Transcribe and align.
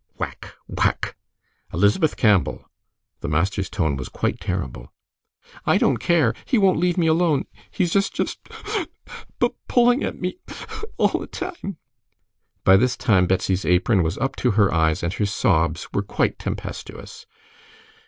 Whack! 0.17 0.55
whack! 0.65 1.15
"Elizabeth 1.71 2.17
Campbell!" 2.17 2.67
The 3.19 3.27
master's 3.27 3.69
tone 3.69 3.97
was 3.97 4.09
quite 4.09 4.39
terrible. 4.39 4.91
"I 5.63 5.77
don't 5.77 5.97
care! 5.99 6.33
He 6.43 6.57
won't 6.57 6.79
leave 6.79 6.97
me 6.97 7.05
alone. 7.05 7.45
He's 7.69 7.93
just 7.93 8.11
just 8.15 8.39
(sob) 8.65 8.87
pu 9.39 9.53
pulling 9.67 10.03
at 10.03 10.19
me 10.19 10.39
(sob) 10.49 10.85
all 10.97 11.19
the 11.19 11.27
time." 11.27 11.77
By 12.63 12.77
this 12.77 12.97
time 12.97 13.27
Betsy's 13.27 13.63
apron 13.63 14.01
was 14.01 14.17
up 14.17 14.35
to 14.37 14.49
her 14.57 14.73
eyes, 14.73 15.03
and 15.03 15.13
her 15.13 15.25
sobs 15.27 15.87
were 15.93 16.01
quite 16.01 16.39
tempestuous. 16.39 17.27